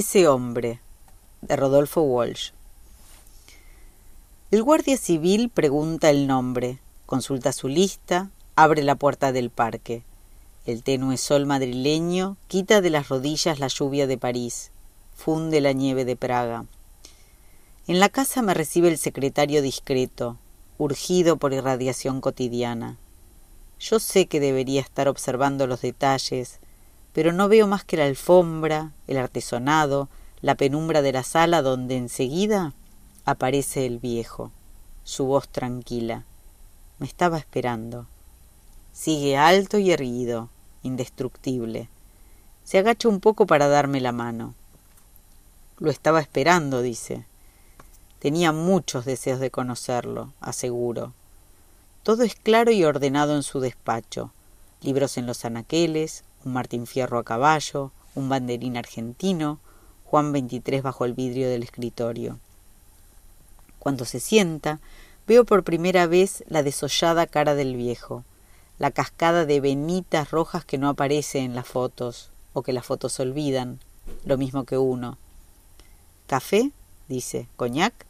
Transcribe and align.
Ese 0.00 0.28
hombre, 0.28 0.80
de 1.42 1.56
Rodolfo 1.56 2.00
Walsh. 2.00 2.52
El 4.50 4.62
guardia 4.62 4.96
civil 4.96 5.50
pregunta 5.50 6.08
el 6.08 6.26
nombre, 6.26 6.78
consulta 7.04 7.52
su 7.52 7.68
lista, 7.68 8.30
abre 8.56 8.82
la 8.82 8.94
puerta 8.94 9.30
del 9.30 9.50
parque. 9.50 10.02
El 10.64 10.82
tenue 10.84 11.18
sol 11.18 11.44
madrileño 11.44 12.38
quita 12.48 12.80
de 12.80 12.88
las 12.88 13.10
rodillas 13.10 13.58
la 13.58 13.68
lluvia 13.68 14.06
de 14.06 14.16
París, 14.16 14.70
funde 15.14 15.60
la 15.60 15.74
nieve 15.74 16.06
de 16.06 16.16
Praga. 16.16 16.64
En 17.86 18.00
la 18.00 18.08
casa 18.08 18.40
me 18.40 18.54
recibe 18.54 18.88
el 18.88 18.96
secretario 18.96 19.60
discreto, 19.60 20.38
urgido 20.78 21.36
por 21.36 21.52
irradiación 21.52 22.22
cotidiana. 22.22 22.96
Yo 23.78 23.98
sé 23.98 24.24
que 24.28 24.40
debería 24.40 24.80
estar 24.80 25.08
observando 25.08 25.66
los 25.66 25.82
detalles, 25.82 26.58
pero 27.12 27.32
no 27.32 27.48
veo 27.48 27.66
más 27.66 27.84
que 27.84 27.96
la 27.96 28.06
alfombra, 28.06 28.92
el 29.06 29.18
artesonado, 29.18 30.08
la 30.42 30.54
penumbra 30.54 31.02
de 31.02 31.12
la 31.12 31.22
sala 31.22 31.62
donde 31.62 31.96
enseguida 31.96 32.72
aparece 33.24 33.86
el 33.86 33.98
viejo, 33.98 34.50
su 35.04 35.26
voz 35.26 35.48
tranquila. 35.48 36.24
Me 36.98 37.06
estaba 37.06 37.38
esperando. 37.38 38.06
Sigue 38.92 39.36
alto 39.36 39.78
y 39.78 39.90
erguido, 39.90 40.48
indestructible. 40.82 41.88
Se 42.64 42.78
agacha 42.78 43.08
un 43.08 43.20
poco 43.20 43.46
para 43.46 43.68
darme 43.68 44.00
la 44.00 44.12
mano. 44.12 44.54
Lo 45.78 45.90
estaba 45.90 46.20
esperando, 46.20 46.82
dice. 46.82 47.24
Tenía 48.18 48.52
muchos 48.52 49.06
deseos 49.06 49.40
de 49.40 49.50
conocerlo, 49.50 50.32
aseguro. 50.40 51.14
Todo 52.02 52.22
es 52.22 52.34
claro 52.34 52.70
y 52.70 52.84
ordenado 52.84 53.34
en 53.34 53.42
su 53.42 53.60
despacho. 53.60 54.30
Libros 54.82 55.16
en 55.16 55.26
los 55.26 55.44
anaqueles, 55.44 56.22
un 56.44 56.52
Martín 56.52 56.86
Fierro 56.86 57.18
a 57.18 57.24
caballo, 57.24 57.92
un 58.14 58.28
banderín 58.28 58.76
argentino, 58.76 59.58
Juan 60.04 60.32
XXIII 60.32 60.80
bajo 60.80 61.04
el 61.04 61.14
vidrio 61.14 61.48
del 61.48 61.62
escritorio. 61.62 62.38
Cuando 63.78 64.04
se 64.04 64.20
sienta, 64.20 64.80
veo 65.26 65.44
por 65.44 65.64
primera 65.64 66.06
vez 66.06 66.44
la 66.48 66.62
desollada 66.62 67.26
cara 67.26 67.54
del 67.54 67.76
viejo, 67.76 68.24
la 68.78 68.90
cascada 68.90 69.46
de 69.46 69.60
venitas 69.60 70.30
rojas 70.30 70.64
que 70.64 70.78
no 70.78 70.88
aparece 70.88 71.40
en 71.40 71.54
las 71.54 71.66
fotos, 71.66 72.30
o 72.52 72.62
que 72.62 72.72
las 72.72 72.84
fotos 72.84 73.20
olvidan, 73.20 73.78
lo 74.24 74.36
mismo 74.36 74.64
que 74.64 74.78
uno. 74.78 75.18
¿Café? 76.26 76.72
dice. 77.08 77.48
¿Coñac? 77.56 78.06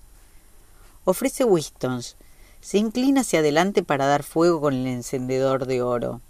Ofrece 1.04 1.44
Wistons. 1.44 2.16
Se 2.60 2.78
inclina 2.78 3.22
hacia 3.22 3.38
adelante 3.38 3.82
para 3.82 4.06
dar 4.06 4.22
fuego 4.22 4.60
con 4.60 4.74
el 4.74 4.86
encendedor 4.86 5.66
de 5.66 5.82
oro. 5.82 6.20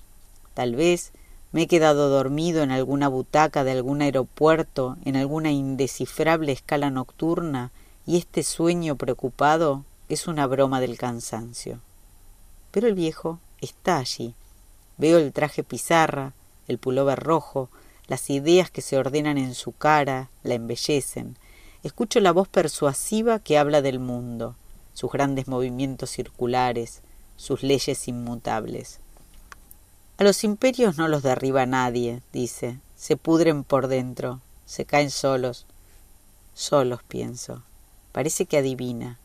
Tal 0.55 0.77
vez 0.77 1.13
me 1.53 1.63
he 1.63 1.67
quedado 1.67 2.09
dormido 2.09 2.63
en 2.63 2.71
alguna 2.71 3.09
butaca 3.09 3.65
de 3.65 3.73
algún 3.73 4.03
aeropuerto, 4.03 4.97
en 5.05 5.17
alguna 5.17 5.51
indescifrable 5.51 6.53
escala 6.53 6.91
nocturna, 6.91 7.73
y 8.07 8.19
este 8.19 8.43
sueño 8.43 8.97
preocupado 8.97 9.85
es 10.09 10.29
una 10.29 10.47
broma 10.47 10.81
del 10.81 10.97
cansancio. 10.97 11.81
Pero 12.71 12.87
el 12.87 12.95
viejo 12.95 13.41
está 13.61 13.99
allí. 13.99 14.35
Veo 14.97 15.19
el 15.19 15.33
traje 15.33 15.65
pizarra, 15.65 16.33
el 16.69 16.79
pullover 16.79 17.19
rojo, 17.19 17.69
las 18.07 18.31
ideas 18.31 18.71
que 18.71 18.83
se 18.83 18.97
ordenan 18.97 19.39
en 19.39 19.55
su 19.55 19.73
cara, 19.73 20.31
la 20.43 20.55
embellecen. 20.55 21.37
Escucho 21.83 22.21
la 22.21 22.33
voz 22.33 22.49
persuasiva 22.49 23.39
que 23.39 23.59
habla 23.59 23.83
del 23.83 23.99
mundo, 23.99 24.55
sus 24.95 25.11
grandes 25.11 25.49
movimientos 25.49 26.11
circulares, 26.11 27.03
sus 27.37 27.63
leyes 27.63 28.07
inmutables. 28.07 29.01
A 30.21 30.25
los 30.25 30.45
imperios 30.45 30.99
no 30.99 31.09
los 31.09 31.23
derriba 31.23 31.65
nadie, 31.65 32.21
dice, 32.31 32.79
se 32.95 33.17
pudren 33.17 33.65
por 33.65 33.89
dentro, 33.89 34.43
se 34.67 34.85
caen 34.85 35.11
solos. 35.11 35.65
Solos, 36.53 37.01
pienso. 37.09 37.63
Parece 38.13 38.45
que 38.45 38.59
adivina. 38.59 39.19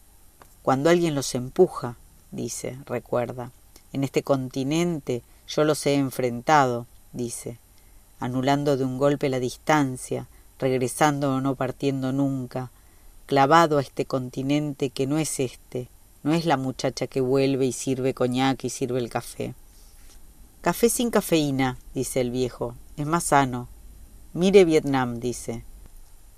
Cuando 0.61 0.89
alguien 0.89 1.13
los 1.13 1.35
empuja, 1.35 1.97
dice, 2.31 2.79
recuerda. 2.85 3.51
En 3.91 4.06
este 4.06 4.23
continente 4.23 5.22
yo 5.50 5.66
los 5.66 5.85
he 5.85 5.95
enfrentado, 5.95 6.85
dice, 7.12 7.59
anulando 8.22 8.77
de 8.77 8.85
un 8.85 8.97
golpe 8.97 9.27
la 9.27 9.41
distancia, 9.41 10.29
regresando 10.59 11.35
o 11.35 11.41
no 11.41 11.56
partiendo 11.56 12.13
nunca, 12.13 12.72
clavado 13.25 13.79
a 13.79 13.81
este 13.81 14.06
continente 14.06 14.91
que 14.91 15.07
no 15.07 15.17
es 15.17 15.41
este, 15.41 15.89
no 16.23 16.33
es 16.33 16.45
la 16.45 16.56
muchacha 16.56 17.06
que 17.07 17.19
vuelve 17.19 17.66
y 17.66 17.73
sirve 17.73 18.13
coñac 18.13 18.63
y 18.63 18.69
sirve 18.69 19.00
el 19.00 19.09
café. 19.09 19.56
Café 20.66 20.90
sin 20.90 21.12
cafeína, 21.12 21.78
dice 21.94 22.22
el 22.22 22.31
viejo, 22.31 22.74
es 22.98 23.06
más 23.06 23.26
sano. 23.26 23.68
Mire 24.34 24.66
Vietnam, 24.66 25.20
dice. 25.20 25.64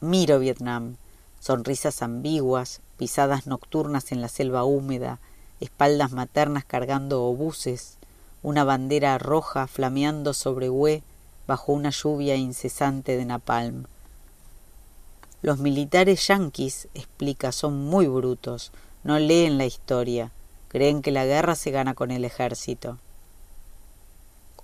Miro 0.02 0.40
Vietnam. 0.40 0.98
Sonrisas 1.40 2.02
ambiguas, 2.02 2.82
pisadas 2.98 3.48
nocturnas 3.48 4.12
en 4.12 4.20
la 4.20 4.28
selva 4.28 4.66
húmeda, 4.66 5.22
espaldas 5.62 6.12
maternas 6.12 6.66
cargando 6.66 7.24
obuses, 7.24 8.00
una 8.44 8.66
bandera 8.66 9.18
roja 9.18 9.66
flameando 9.66 10.34
sobre 10.34 10.70
Hue 10.70 11.04
bajo 11.48 11.72
una 11.72 11.92
lluvia 11.92 12.36
incesante 12.36 13.16
de 13.16 13.24
napalm. 13.24 13.86
Los 15.42 15.60
militares 15.60 16.28
yanquis, 16.28 16.90
explica, 16.94 17.54
son 17.54 17.86
muy 17.86 18.08
brutos, 18.08 18.74
no 19.06 19.20
leen 19.20 19.58
la 19.58 19.66
historia, 19.66 20.34
creen 20.68 21.02
que 21.02 21.12
la 21.12 21.24
guerra 21.26 21.56
se 21.56 21.72
gana 21.72 21.94
con 21.94 22.12
el 22.12 22.26
ejército. 22.26 22.98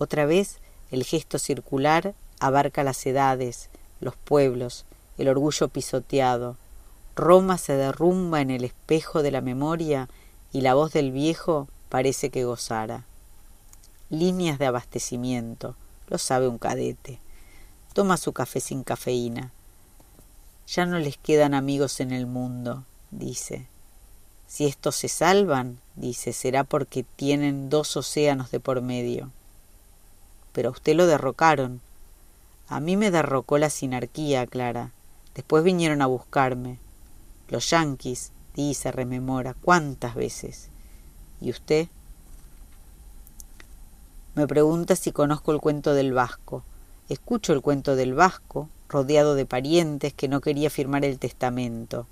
Otra 0.03 0.25
vez 0.25 0.57
el 0.91 1.05
gesto 1.05 1.39
circular 1.39 2.13
abarca 2.41 2.83
las 2.83 3.05
edades, 3.05 3.69
los 4.01 4.17
pueblos, 4.17 4.83
el 5.17 5.29
orgullo 5.29 5.69
pisoteado. 5.69 6.57
Roma 7.15 7.57
se 7.57 7.77
derrumba 7.77 8.41
en 8.41 8.51
el 8.51 8.65
espejo 8.65 9.23
de 9.23 9.31
la 9.31 9.39
memoria 9.39 10.09
y 10.51 10.59
la 10.59 10.73
voz 10.73 10.91
del 10.91 11.13
viejo 11.13 11.69
parece 11.87 12.31
que 12.31 12.43
gozara. 12.43 13.05
Líneas 14.09 14.59
de 14.59 14.65
abastecimiento, 14.65 15.77
lo 16.09 16.17
sabe 16.17 16.49
un 16.49 16.57
cadete. 16.57 17.21
Toma 17.93 18.17
su 18.17 18.33
café 18.33 18.59
sin 18.59 18.83
cafeína. 18.83 19.53
Ya 20.67 20.85
no 20.85 20.99
les 20.99 21.15
quedan 21.15 21.53
amigos 21.53 22.01
en 22.01 22.11
el 22.11 22.27
mundo, 22.27 22.83
dice. 23.09 23.67
Si 24.47 24.65
estos 24.65 24.97
se 24.97 25.07
salvan, 25.07 25.79
dice, 25.95 26.33
será 26.33 26.65
porque 26.65 27.03
tienen 27.03 27.69
dos 27.69 27.95
océanos 27.95 28.51
de 28.51 28.59
por 28.59 28.81
medio 28.81 29.31
pero 30.53 30.69
a 30.69 30.71
usted 30.71 30.95
lo 30.95 31.05
derrocaron. 31.07 31.81
A 32.69 32.79
mí 32.79 32.95
me 32.95 33.11
derrocó 33.11 33.57
la 33.57 33.69
sinarquía, 33.69 34.47
Clara. 34.47 34.91
Después 35.35 35.63
vinieron 35.63 36.01
a 36.01 36.07
buscarme. 36.07 36.79
Los 37.49 37.69
yanquis, 37.69 38.31
dice, 38.55 38.91
rememora, 38.91 39.55
¿cuántas 39.55 40.15
veces? 40.15 40.69
¿Y 41.41 41.49
usted? 41.49 41.87
Me 44.35 44.47
pregunta 44.47 44.95
si 44.95 45.11
conozco 45.11 45.51
el 45.51 45.59
cuento 45.59 45.93
del 45.93 46.13
Vasco. 46.13 46.63
Escucho 47.09 47.53
el 47.53 47.61
cuento 47.61 47.95
del 47.95 48.13
Vasco, 48.13 48.69
rodeado 48.87 49.35
de 49.35 49.45
parientes 49.45 50.13
que 50.13 50.27
no 50.27 50.39
quería 50.39 50.69
firmar 50.69 51.03
el 51.03 51.19
testamento. 51.19 52.07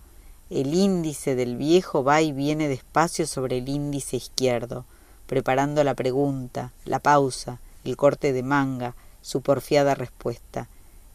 El 0.50 0.74
índice 0.74 1.36
del 1.36 1.56
viejo 1.56 2.04
va 2.04 2.22
y 2.22 2.34
viene 2.34 2.68
despacio 2.68 3.26
sobre 3.26 3.60
el 3.60 3.70
índice 3.70 4.18
izquierdo, 4.18 4.86
preparando 5.26 5.84
la 5.84 5.94
pregunta, 5.94 6.74
la 6.84 7.00
pausa, 7.00 7.60
el 7.84 7.98
corte 7.98 8.34
de 8.34 8.44
manga, 8.44 8.96
su 9.22 9.42
porfiada 9.42 9.96
respuesta. 9.96 10.68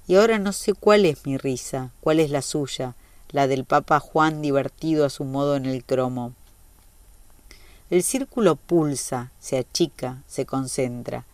Y 0.06 0.16
ahora 0.16 0.38
no 0.38 0.52
sé 0.52 0.74
cuál 0.74 1.04
es 1.04 1.26
mi 1.26 1.36
risa, 1.36 1.90
cuál 2.00 2.20
es 2.20 2.30
la 2.30 2.42
suya, 2.42 2.94
la 3.30 3.46
del 3.46 3.64
Papa 3.64 3.98
Juan 4.00 4.40
divertido 4.40 5.04
a 5.04 5.10
su 5.10 5.24
modo 5.24 5.56
en 5.56 5.66
el 5.66 5.84
cromo. 5.84 6.32
El 7.90 8.02
círculo 8.02 8.56
pulsa, 8.56 9.30
se 9.38 9.58
achica, 9.58 10.22
se 10.26 10.46
concentra. 10.46 11.24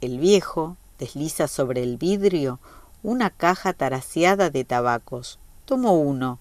El 0.00 0.18
viejo 0.18 0.76
desliza 0.98 1.48
sobre 1.48 1.82
el 1.82 1.96
vidrio 1.96 2.60
una 3.02 3.30
caja 3.30 3.72
taraseada 3.72 4.50
de 4.50 4.64
tabacos. 4.64 5.38
Tomo 5.64 5.94
uno, 5.98 6.38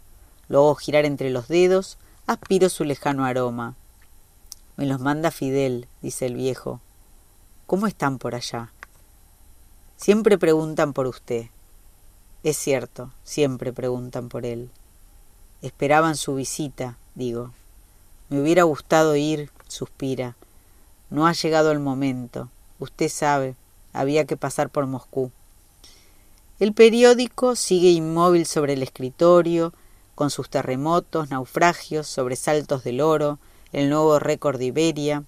lo 0.47 0.59
hago 0.59 0.75
girar 0.75 1.05
entre 1.05 1.29
los 1.29 1.47
dedos, 1.47 1.97
aspiro 2.25 2.69
su 2.69 2.83
lejano 2.83 3.25
aroma. 3.25 3.75
Me 4.75 4.85
los 4.85 4.99
manda 4.99 5.31
Fidel, 5.31 5.87
dice 6.01 6.27
el 6.27 6.35
viejo. 6.35 6.79
¿Cómo 7.67 7.85
están 7.85 8.17
por 8.17 8.33
allá? 8.33 8.71
Siempre 9.97 10.37
preguntan 10.37 10.93
por 10.93 11.05
usted. 11.05 11.47
Es 12.41 12.55
cierto, 12.55 13.11
siempre 13.25 13.73
preguntan 13.73 14.29
por 14.29 14.45
él. 14.45 14.69
Esperaban 15.61 16.15
su 16.15 16.35
visita, 16.35 16.97
digo. 17.13 17.51
Me 18.29 18.39
hubiera 18.39 18.63
gustado 18.63 19.17
ir, 19.17 19.51
suspira. 19.67 20.37
No 21.09 21.27
ha 21.27 21.33
llegado 21.33 21.73
el 21.73 21.79
momento. 21.79 22.47
Usted 22.79 23.09
sabe, 23.09 23.57
había 23.91 24.23
que 24.23 24.37
pasar 24.37 24.69
por 24.69 24.85
Moscú. 24.85 25.29
El 26.61 26.71
periódico 26.71 27.57
sigue 27.57 27.89
inmóvil 27.89 28.45
sobre 28.45 28.73
el 28.73 28.81
escritorio, 28.81 29.73
con 30.15 30.29
sus 30.29 30.49
terremotos, 30.49 31.31
naufragios, 31.31 32.07
sobresaltos 32.07 32.85
del 32.85 33.01
oro, 33.01 33.39
el 33.73 33.89
nuevo 33.89 34.19
récord 34.19 34.57
de 34.57 34.67
Iberia, 34.67 35.25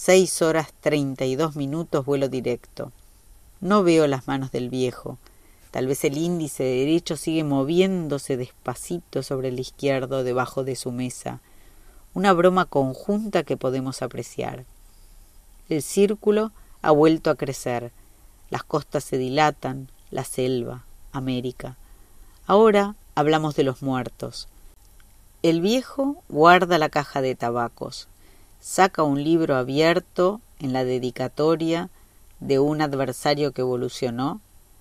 Seis 0.00 0.42
horas 0.42 0.68
treinta 0.80 1.24
y 1.24 1.34
dos 1.34 1.56
minutos 1.56 2.06
vuelo 2.06 2.28
directo. 2.28 2.92
No 3.60 3.82
veo 3.82 4.06
las 4.06 4.28
manos 4.28 4.52
del 4.52 4.70
viejo. 4.70 5.18
Tal 5.72 5.88
vez 5.88 6.04
el 6.04 6.16
índice 6.16 6.62
derecho 6.62 7.16
sigue 7.16 7.42
moviéndose 7.42 8.36
despacito 8.36 9.24
sobre 9.24 9.48
el 9.48 9.58
izquierdo 9.58 10.22
debajo 10.22 10.62
de 10.62 10.76
su 10.76 10.92
mesa. 10.92 11.40
Una 12.14 12.32
broma 12.32 12.64
conjunta 12.64 13.42
que 13.42 13.56
podemos 13.56 14.00
apreciar. 14.00 14.66
El 15.68 15.82
círculo 15.82 16.52
ha 16.80 16.92
vuelto 16.92 17.28
a 17.28 17.34
crecer. 17.34 17.90
Las 18.50 18.62
costas 18.62 19.02
se 19.02 19.18
dilatan, 19.18 19.90
la 20.12 20.22
selva, 20.22 20.84
América. 21.10 21.76
Ahora 22.46 22.94
hablamos 23.16 23.56
de 23.56 23.64
los 23.64 23.82
muertos. 23.82 24.46
El 25.42 25.60
viejo 25.60 26.22
guarda 26.28 26.78
la 26.78 26.88
caja 26.88 27.20
de 27.20 27.34
tabacos, 27.34 28.06
saca 28.60 29.02
un 29.02 29.22
libro 29.22 29.56
abierto 29.56 30.40
en 30.58 30.72
la 30.72 30.84
dedicatoria 30.84 31.90
de 32.40 32.58
un 32.58 32.82
adversario 32.82 33.52
que 33.52 33.62
evolucionó, 33.62 34.40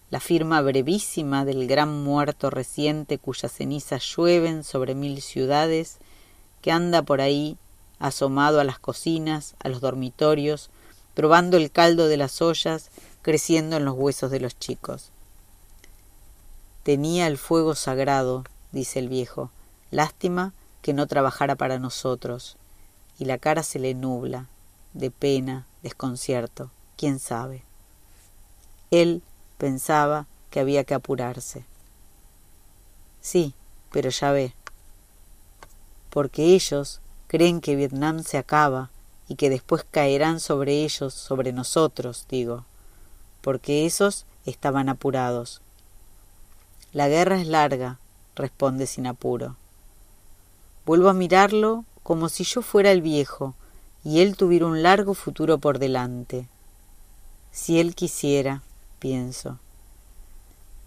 la 0.10 0.20
firma 0.20 0.62
brevísima 0.62 1.44
del 1.44 1.68
gran 1.68 2.04
muerto 2.04 2.50
reciente 2.50 3.18
cuyas 3.18 3.52
cenizas 3.52 4.04
llueven 4.16 4.64
sobre 4.64 4.96
mil 4.96 5.22
ciudades, 5.22 5.98
que 6.62 6.72
anda 6.72 7.02
por 7.02 7.20
ahí 7.20 7.58
asomado 8.00 8.60
a 8.60 8.64
las 8.64 8.80
cocinas, 8.80 9.56
a 9.60 9.70
los 9.70 9.82
dormitorios, 9.82 10.70
probando 11.14 11.58
el 11.58 11.72
caldo 11.72 12.08
de 12.08 12.18
las 12.18 12.42
ollas, 12.42 12.90
creciendo 13.22 13.76
en 13.76 13.86
los 13.86 13.96
huesos 13.96 14.32
de 14.32 14.40
los 14.40 14.58
chicos. 14.58 15.10
Tenía 16.84 17.28
el 17.28 17.38
fuego 17.38 17.76
sagrado, 17.76 18.46
dice 18.72 19.00
el 19.00 19.10
viejo. 19.10 19.52
Lástima 19.92 20.54
que 20.82 20.94
no 20.94 21.06
trabajara 21.08 21.56
para 21.56 21.80
nosotros. 21.80 22.56
Y 23.20 23.26
la 23.26 23.38
cara 23.38 23.64
se 23.64 23.80
le 23.80 23.94
nubla, 23.94 24.48
de 24.94 25.12
pena, 25.12 25.66
desconcierto, 25.84 26.72
quién 26.98 27.20
sabe. 27.20 27.64
Él 28.92 29.22
pensaba 29.58 30.28
que 30.50 30.60
había 30.60 30.84
que 30.84 30.94
apurarse. 30.94 31.66
Sí, 33.22 33.54
pero 33.92 34.10
ya 34.10 34.32
ve. 34.32 34.54
Porque 36.10 36.56
ellos 36.56 37.02
creen 37.28 37.62
que 37.62 37.76
Vietnam 37.76 38.24
se 38.24 38.38
acaba 38.38 38.90
y 39.28 39.36
que 39.36 39.50
después 39.50 39.84
caerán 39.84 40.40
sobre 40.40 40.84
ellos, 40.84 41.14
sobre 41.14 41.52
nosotros, 41.52 42.26
digo, 42.30 42.66
porque 43.42 43.86
esos 43.86 44.26
estaban 44.46 44.90
apurados. 44.90 45.62
La 46.94 47.10
guerra 47.10 47.40
es 47.40 47.48
larga, 47.48 48.00
responde 48.36 48.88
sin 48.88 49.08
apuro. 49.08 49.56
Vuelvo 50.86 51.10
a 51.10 51.14
mirarlo 51.14 51.84
como 52.08 52.30
si 52.30 52.46
yo 52.46 52.62
fuera 52.62 52.92
el 52.92 53.02
viejo 53.02 53.54
y 54.02 54.22
él 54.22 54.38
tuviera 54.38 54.66
un 54.66 54.82
largo 54.82 55.14
futuro 55.14 55.58
por 55.58 55.78
delante. 55.78 56.48
Si 57.52 57.82
él 57.82 57.96
quisiera, 57.96 58.62
pienso. 59.00 59.60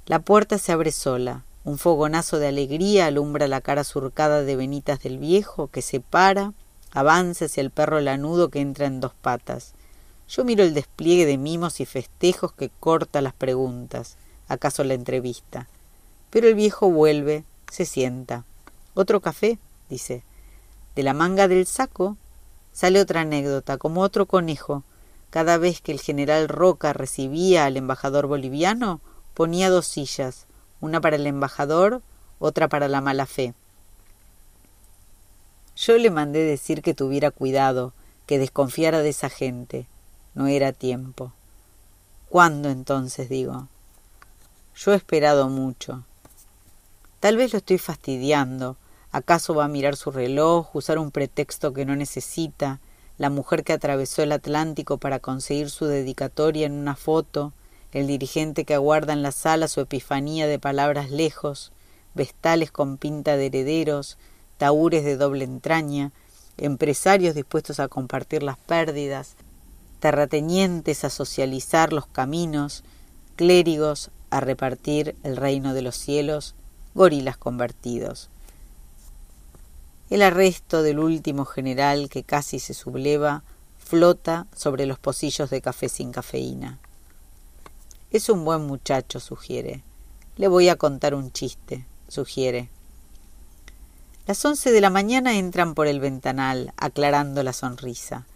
La 0.06 0.20
puerta 0.20 0.56
se 0.56 0.72
abre 0.72 0.92
sola. 0.92 1.44
Un 1.62 1.76
fogonazo 1.76 2.38
de 2.38 2.48
alegría 2.48 3.04
alumbra 3.04 3.48
la 3.48 3.60
cara 3.60 3.84
surcada 3.84 4.44
de 4.44 4.56
venitas 4.56 5.02
del 5.02 5.18
viejo 5.18 5.66
que 5.66 5.82
se 5.82 6.00
para, 6.00 6.54
avanza 6.90 7.44
hacia 7.44 7.60
el 7.60 7.70
perro 7.70 8.00
lanudo 8.00 8.48
que 8.48 8.60
entra 8.60 8.86
en 8.86 9.00
dos 9.00 9.12
patas. 9.12 9.74
Yo 10.26 10.42
miro 10.46 10.64
el 10.64 10.72
despliegue 10.72 11.26
de 11.26 11.36
mimos 11.36 11.80
y 11.80 11.84
festejos 11.84 12.54
que 12.54 12.70
corta 12.80 13.20
las 13.20 13.34
preguntas, 13.34 14.16
acaso 14.48 14.84
la 14.84 14.94
entrevista. 14.94 15.68
Pero 16.30 16.48
el 16.48 16.54
viejo 16.54 16.90
vuelve, 16.90 17.44
se 17.70 17.84
sienta. 17.84 18.46
¿Otro 18.94 19.20
café? 19.20 19.58
dice. 19.90 20.22
De 20.94 21.02
la 21.02 21.14
manga 21.14 21.48
del 21.48 21.66
saco 21.66 22.16
sale 22.72 23.00
otra 23.00 23.22
anécdota, 23.22 23.78
como 23.78 24.00
otro 24.02 24.26
conejo. 24.26 24.84
Cada 25.30 25.58
vez 25.58 25.80
que 25.80 25.92
el 25.92 26.00
general 26.00 26.48
Roca 26.48 26.92
recibía 26.92 27.64
al 27.64 27.76
embajador 27.76 28.26
boliviano, 28.26 29.00
ponía 29.34 29.70
dos 29.70 29.86
sillas, 29.86 30.46
una 30.80 31.00
para 31.00 31.16
el 31.16 31.26
embajador, 31.26 32.02
otra 32.38 32.68
para 32.68 32.88
la 32.88 33.00
mala 33.00 33.26
fe. 33.26 33.54
Yo 35.76 35.96
le 35.96 36.10
mandé 36.10 36.40
decir 36.40 36.82
que 36.82 36.94
tuviera 36.94 37.30
cuidado, 37.30 37.92
que 38.26 38.38
desconfiara 38.38 39.00
de 39.00 39.10
esa 39.10 39.30
gente. 39.30 39.86
No 40.34 40.46
era 40.46 40.72
tiempo. 40.72 41.32
¿Cuándo 42.28 42.68
entonces? 42.68 43.28
digo. 43.28 43.68
Yo 44.74 44.92
he 44.92 44.96
esperado 44.96 45.48
mucho. 45.48 46.04
Tal 47.18 47.36
vez 47.36 47.52
lo 47.52 47.58
estoy 47.58 47.78
fastidiando. 47.78 48.76
¿Acaso 49.12 49.54
va 49.54 49.64
a 49.64 49.68
mirar 49.68 49.96
su 49.96 50.12
reloj, 50.12 50.74
usar 50.76 50.98
un 51.00 51.10
pretexto 51.10 51.72
que 51.72 51.84
no 51.84 51.96
necesita? 51.96 52.78
La 53.18 53.28
mujer 53.28 53.64
que 53.64 53.72
atravesó 53.72 54.22
el 54.22 54.30
Atlántico 54.30 54.98
para 54.98 55.18
conseguir 55.18 55.68
su 55.68 55.86
dedicatoria 55.86 56.66
en 56.66 56.74
una 56.74 56.94
foto, 56.94 57.52
el 57.90 58.06
dirigente 58.06 58.64
que 58.64 58.74
aguarda 58.74 59.12
en 59.12 59.22
la 59.22 59.32
sala 59.32 59.66
su 59.66 59.80
epifanía 59.80 60.46
de 60.46 60.60
palabras 60.60 61.10
lejos, 61.10 61.72
vestales 62.14 62.70
con 62.70 62.98
pinta 62.98 63.36
de 63.36 63.46
herederos, 63.46 64.16
taúres 64.58 65.04
de 65.04 65.16
doble 65.16 65.44
entraña, 65.44 66.12
empresarios 66.56 67.34
dispuestos 67.34 67.80
a 67.80 67.88
compartir 67.88 68.44
las 68.44 68.58
pérdidas, 68.58 69.34
terratenientes 69.98 71.02
a 71.02 71.10
socializar 71.10 71.92
los 71.92 72.06
caminos, 72.06 72.84
clérigos 73.34 74.12
a 74.30 74.38
repartir 74.38 75.16
el 75.24 75.36
reino 75.36 75.74
de 75.74 75.82
los 75.82 75.96
cielos, 75.96 76.54
gorilas 76.94 77.36
convertidos. 77.36 78.30
El 80.10 80.22
arresto 80.22 80.82
del 80.82 80.98
último 80.98 81.44
general 81.44 82.08
que 82.08 82.24
casi 82.24 82.58
se 82.58 82.74
subleva 82.74 83.44
flota 83.78 84.48
sobre 84.54 84.86
los 84.86 84.98
pocillos 84.98 85.50
de 85.50 85.62
café 85.62 85.88
sin 85.88 86.10
cafeína. 86.10 86.80
Es 88.10 88.28
un 88.28 88.44
buen 88.44 88.66
muchacho, 88.66 89.20
sugiere. 89.20 89.84
Le 90.36 90.48
voy 90.48 90.68
a 90.68 90.74
contar 90.74 91.14
un 91.14 91.30
chiste, 91.30 91.86
sugiere. 92.08 92.68
Las 94.26 94.44
once 94.44 94.72
de 94.72 94.80
la 94.80 94.90
mañana 94.90 95.38
entran 95.38 95.74
por 95.74 95.86
el 95.86 96.00
ventanal, 96.00 96.72
aclarando 96.76 97.44
la 97.44 97.52
sonrisa. 97.52 98.26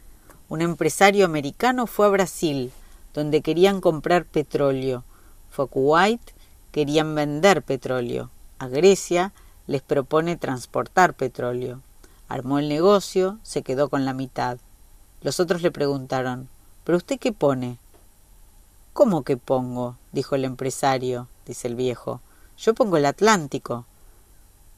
Un 0.48 0.62
empresario 0.62 1.24
americano 1.24 1.88
fue 1.88 2.06
a 2.06 2.10
Brasil, 2.10 2.70
donde 3.14 3.42
querían 3.42 3.80
comprar 3.80 4.26
petróleo. 4.26 5.02
Fue 5.50 5.64
a 5.64 5.68
Kuwait, 5.68 6.20
querían 6.70 7.16
vender 7.16 7.62
petróleo 7.62 8.30
a 8.58 8.68
Grecia, 8.68 9.32
les 9.66 9.82
propone 9.82 10.36
transportar 10.36 11.14
petróleo. 11.14 11.80
Armó 12.28 12.58
el 12.58 12.68
negocio, 12.68 13.38
se 13.42 13.62
quedó 13.62 13.88
con 13.88 14.04
la 14.04 14.14
mitad. 14.14 14.58
Los 15.22 15.40
otros 15.40 15.62
le 15.62 15.70
preguntaron, 15.70 16.48
¿pero 16.84 16.98
usted 16.98 17.18
qué 17.18 17.32
pone? 17.32 17.78
¿Cómo 18.92 19.22
que 19.22 19.36
pongo? 19.36 19.96
dijo 20.12 20.34
el 20.34 20.44
empresario, 20.44 21.28
dice 21.46 21.68
el 21.68 21.74
viejo. 21.74 22.20
Yo 22.58 22.74
pongo 22.74 22.96
el 22.96 23.06
Atlántico. 23.06 23.86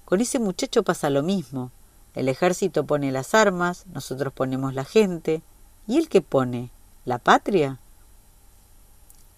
Con 0.04 0.20
ese 0.20 0.38
muchacho 0.38 0.82
pasa 0.82 1.10
lo 1.10 1.22
mismo. 1.22 1.70
El 2.14 2.28
ejército 2.28 2.86
pone 2.86 3.12
las 3.12 3.34
armas, 3.34 3.84
nosotros 3.92 4.32
ponemos 4.32 4.72
la 4.72 4.84
gente. 4.84 5.42
¿Y 5.86 5.98
él 5.98 6.08
qué 6.08 6.22
pone? 6.22 6.70
¿La 7.04 7.18
patria? 7.18 7.78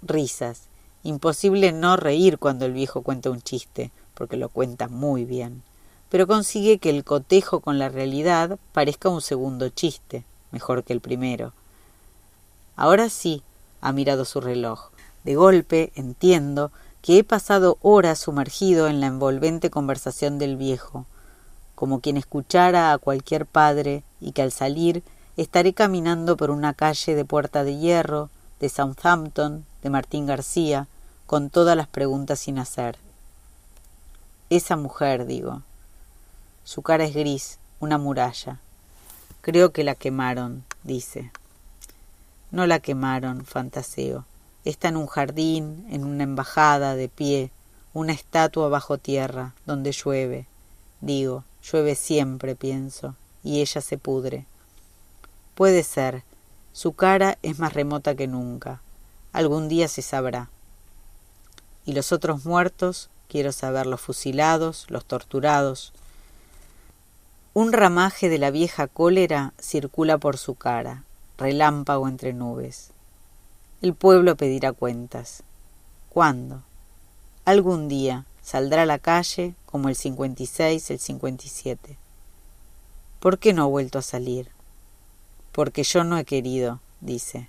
Risas. 0.03 0.69
Imposible 1.03 1.73
no 1.73 1.97
reír 1.97 2.39
cuando 2.39 2.67
el 2.67 2.73
viejo 2.73 3.03
cuenta 3.03 3.31
un 3.31 3.41
chiste 3.41 3.91
porque 4.19 4.37
lo 4.37 4.49
cuenta 4.49 4.89
muy 4.89 5.25
bien, 5.25 5.63
pero 6.09 6.27
consigue 6.27 6.79
que 6.79 6.91
el 6.91 7.05
cotejo 7.05 7.61
con 7.61 7.79
la 7.79 7.89
realidad 7.89 8.59
parezca 8.73 9.09
un 9.09 9.21
segundo 9.21 9.69
chiste, 9.69 10.25
mejor 10.51 10.83
que 10.83 10.93
el 10.93 11.01
primero. 11.01 11.53
Ahora 12.75 13.11
sí, 13.11 13.45
ha 13.81 13.93
mirado 13.93 14.25
su 14.25 14.41
reloj. 14.41 14.91
De 15.23 15.37
golpe 15.37 15.93
entiendo 15.95 16.73
que 17.01 17.19
he 17.19 17.25
pasado 17.25 17.79
horas 17.81 18.19
sumergido 18.19 18.89
en 18.89 19.01
la 19.01 19.07
envolvente 19.07 19.71
conversación 19.71 20.41
del 20.41 20.57
viejo, 20.57 21.07
como 21.77 22.01
quien 22.01 22.17
escuchara 22.17 22.93
a 22.93 22.99
cualquier 22.99 23.47
padre 23.47 24.03
y 24.21 24.33
que 24.33 24.43
al 24.43 24.51
salir 24.51 25.05
estaré 25.37 25.75
caminando 25.75 26.37
por 26.37 26.51
una 26.51 26.75
calle 26.75 27.15
de 27.15 27.25
Puerta 27.25 27.63
de 27.63 27.77
Hierro, 27.77 28.31
de 28.59 28.69
Southampton, 28.69 29.65
de 29.81 29.91
Martín 29.91 30.27
García, 30.27 30.89
con 31.27 31.51
todas 31.51 31.77
las 31.77 31.87
preguntas 31.87 32.41
sin 32.41 32.59
hacer. 32.59 32.99
Esa 34.51 34.77
mujer, 34.77 35.27
digo. 35.27 35.63
Su 36.65 36.81
cara 36.81 37.05
es 37.05 37.15
gris, 37.15 37.59
una 37.81 37.99
muralla. 37.99 38.61
Creo 39.43 39.73
que 39.73 39.85
la 39.85 39.95
quemaron, 39.95 40.65
dice. 40.85 41.31
No 42.51 42.67
la 42.67 42.79
quemaron, 42.79 43.45
fantaseo. 43.45 44.25
Está 44.65 44.89
en 44.89 44.97
un 44.97 45.07
jardín, 45.07 45.87
en 45.91 46.03
una 46.05 46.23
embajada, 46.23 46.95
de 46.95 47.11
pie, 47.11 47.51
una 47.93 48.13
estatua 48.13 48.71
bajo 48.71 48.97
tierra, 48.97 49.55
donde 49.67 49.93
llueve. 49.93 50.47
Digo, 51.03 51.45
llueve 51.63 51.95
siempre, 51.95 52.57
pienso, 52.57 53.17
y 53.45 53.61
ella 53.61 53.83
se 53.83 53.99
pudre. 53.99 54.47
Puede 55.55 55.83
ser. 55.83 56.23
Su 56.73 56.93
cara 56.93 57.37
es 57.43 57.59
más 57.59 57.75
remota 57.75 58.15
que 58.15 58.27
nunca. 58.27 58.81
Algún 59.35 59.69
día 59.69 59.89
se 59.89 60.01
sabrá. 60.01 60.49
Y 61.85 61.93
los 61.93 62.13
otros 62.13 62.47
muertos 62.47 63.11
Quiero 63.29 63.53
saber 63.53 63.87
los 63.87 64.01
fusilados, 64.01 64.87
los 64.89 65.05
torturados. 65.05 65.93
Un 67.53 67.73
ramaje 67.73 68.29
de 68.29 68.39
la 68.39 68.51
vieja 68.51 68.87
cólera 68.87 69.53
circula 69.61 70.17
por 70.17 70.39
su 70.39 70.55
cara, 70.55 71.05
relámpago 71.37 72.09
entre 72.09 72.33
nubes. 72.33 72.91
El 73.83 73.95
pueblo 73.95 74.37
pedirá 74.37 74.73
cuentas. 74.73 75.43
¿Cuándo? 76.09 76.63
Algún 77.45 77.89
día 77.89 78.25
saldrá 78.43 78.83
a 78.83 78.87
la 78.87 78.99
calle 78.99 79.55
como 79.67 79.89
el 79.89 79.97
56, 79.97 80.91
el 80.91 80.99
57. 80.99 81.99
¿Por 83.21 83.39
qué 83.39 83.53
no 83.53 83.65
ha 83.65 83.67
vuelto 83.67 83.99
a 83.99 84.03
salir? 84.03 84.51
Porque 85.53 85.83
yo 85.83 86.03
no 86.03 86.17
he 86.17 86.25
querido, 86.25 86.81
dice. 87.01 87.49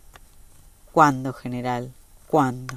¿Cuándo, 0.91 1.31
general? 1.31 1.93
¿Cuándo? 2.27 2.75